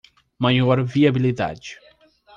[0.41, 1.69] Maior viabilidade